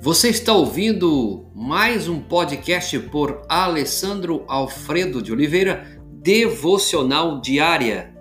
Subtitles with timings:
[0.00, 8.14] Você está ouvindo mais um podcast por Alessandro Alfredo de Oliveira, Devocional Diária.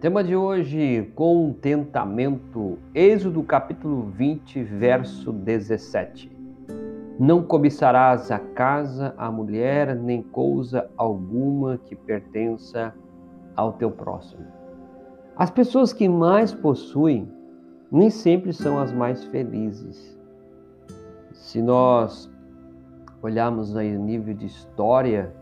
[0.00, 2.76] Tema de hoje: contentamento.
[2.92, 6.37] Êxodo capítulo 20, verso 17.
[7.18, 12.94] Não cobiçarás a casa, a mulher, nem coisa alguma que pertença
[13.56, 14.46] ao teu próximo.
[15.36, 17.28] As pessoas que mais possuem
[17.90, 20.16] nem sempre são as mais felizes.
[21.32, 22.30] Se nós
[23.22, 25.34] olharmos aí o nível de história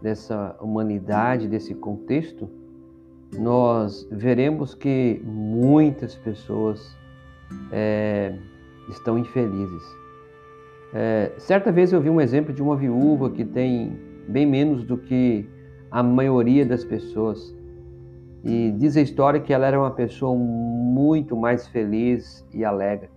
[0.00, 2.48] dessa humanidade, desse contexto,
[3.38, 6.96] nós veremos que muitas pessoas
[7.72, 8.36] é,
[8.88, 9.99] estão infelizes.
[10.92, 13.96] É, certa vez eu vi um exemplo de uma viúva que tem
[14.28, 15.48] bem menos do que
[15.90, 17.54] a maioria das pessoas.
[18.42, 23.10] E diz a história que ela era uma pessoa muito mais feliz e alegre.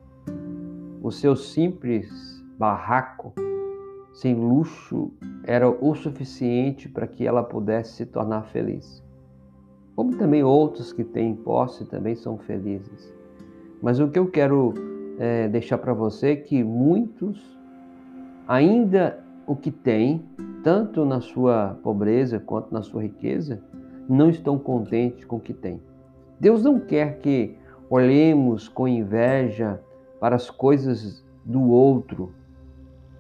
[1.02, 3.34] O seu simples barraco,
[4.14, 5.12] sem luxo,
[5.46, 9.04] era o suficiente para que ela pudesse se tornar feliz.
[9.96, 13.14] Como também outros que têm posse também são felizes.
[13.82, 14.74] Mas o que eu quero
[15.20, 17.54] é, deixar para você é que muitos
[18.48, 20.24] ainda o que tem,
[20.64, 23.62] tanto na sua pobreza quanto na sua riqueza,
[24.08, 25.82] não estão contentes com o que tem.
[26.40, 27.56] Deus não quer que
[27.90, 29.80] olhemos com inveja
[30.20, 32.34] para as coisas do outro.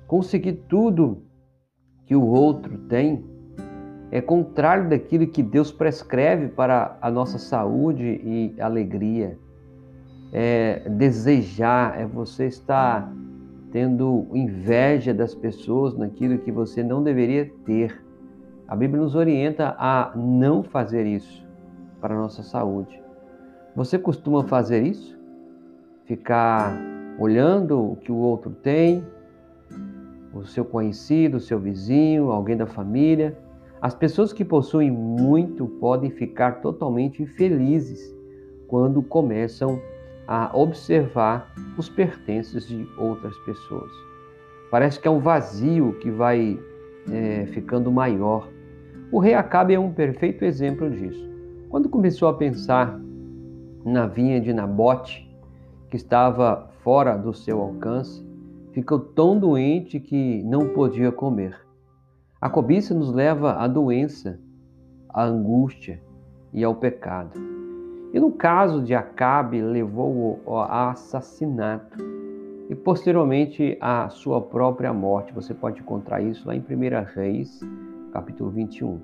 [0.07, 1.23] Conseguir tudo
[2.05, 3.23] que o outro tem
[4.11, 9.37] é contrário daquilo que Deus prescreve para a nossa saúde e alegria.
[10.31, 13.11] É desejar, é você estar
[13.73, 18.05] tendo inveja das pessoas naquilo que você não deveria ter.
[18.67, 21.43] A Bíblia nos orienta a não fazer isso
[21.99, 23.01] para a nossa saúde.
[23.75, 25.19] Você costuma fazer isso?
[26.05, 26.79] Ficar
[27.17, 29.03] olhando o que o outro tem,
[30.31, 33.35] o seu conhecido, o seu vizinho, alguém da família.
[33.81, 38.15] As pessoas que possuem muito podem ficar totalmente infelizes
[38.67, 39.92] quando começam a
[40.27, 43.91] a observar os pertences de outras pessoas.
[44.71, 46.59] Parece que é um vazio que vai
[47.11, 48.47] é, ficando maior.
[49.11, 51.29] O rei Acabe é um perfeito exemplo disso.
[51.69, 52.99] Quando começou a pensar
[53.85, 55.29] na vinha de Nabote,
[55.89, 58.25] que estava fora do seu alcance,
[58.71, 61.55] ficou tão doente que não podia comer.
[62.41, 64.39] A cobiça nos leva à doença,
[65.09, 66.01] à angústia
[66.51, 67.39] e ao pecado.
[68.13, 71.97] E no caso de Acabe, levou-o ao assassinato
[72.69, 75.33] e posteriormente à sua própria morte.
[75.33, 76.63] Você pode encontrar isso lá em 1
[77.15, 77.59] Reis,
[78.11, 79.01] capítulo 21.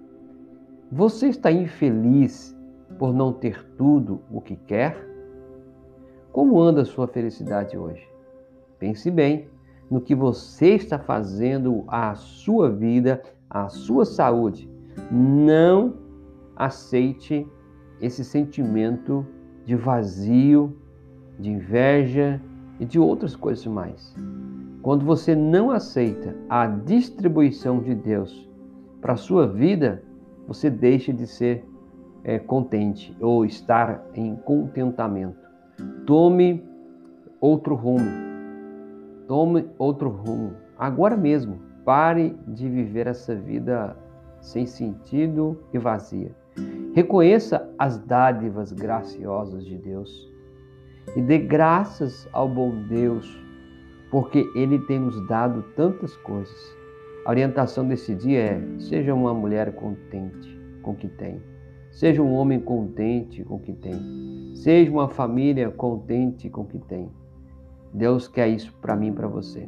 [0.91, 2.55] Você está infeliz
[2.99, 4.95] por não ter tudo o que quer?
[6.31, 8.07] Como anda a sua felicidade hoje?
[8.77, 9.49] Pense bem
[9.89, 14.69] no que você está fazendo à sua vida, à sua saúde.
[15.11, 15.95] Não
[16.55, 17.47] aceite
[18.01, 19.25] esse sentimento
[19.65, 20.75] de vazio,
[21.37, 22.41] de inveja
[22.79, 24.15] e de outras coisas mais.
[24.81, 28.49] Quando você não aceita a distribuição de Deus
[29.01, 30.03] para a sua vida,
[30.47, 31.65] você deixa de ser
[32.23, 35.37] é, contente ou estar em contentamento.
[36.05, 36.63] Tome
[37.39, 38.09] outro rumo.
[39.27, 40.53] Tome outro rumo.
[40.77, 43.95] Agora mesmo, pare de viver essa vida
[44.41, 46.35] sem sentido e vazia.
[46.93, 50.29] Reconheça as dádivas graciosas de Deus
[51.15, 53.41] e dê graças ao bom Deus,
[54.11, 56.77] porque Ele tem nos dado tantas coisas.
[57.25, 61.41] A orientação desse dia é: seja uma mulher contente com o que tem,
[61.91, 66.79] seja um homem contente com o que tem, seja uma família contente com o que
[66.79, 67.09] tem.
[67.93, 69.67] Deus quer isso para mim e para você.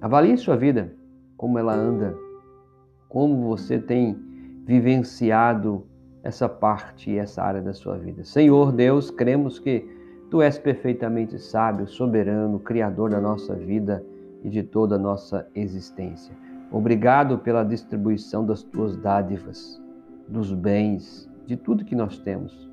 [0.00, 0.92] Avalie sua vida,
[1.36, 2.16] como ela anda,
[3.08, 4.16] como você tem
[4.64, 5.86] vivenciado
[6.22, 8.24] essa parte e essa área da sua vida.
[8.24, 9.88] Senhor Deus, cremos que
[10.32, 14.02] Tu és perfeitamente sábio, soberano, criador da nossa vida
[14.42, 16.34] e de toda a nossa existência.
[16.70, 19.78] Obrigado pela distribuição das tuas dádivas,
[20.26, 22.66] dos bens, de tudo que nós temos.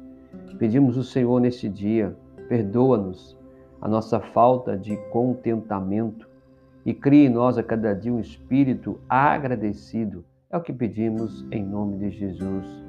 [0.58, 2.16] Pedimos o Senhor neste dia,
[2.48, 3.38] perdoa-nos
[3.82, 6.30] a nossa falta de contentamento
[6.86, 10.24] e crie em nós a cada dia um espírito agradecido.
[10.50, 12.89] É o que pedimos em nome de Jesus.